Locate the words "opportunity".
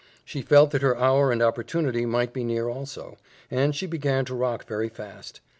1.43-2.07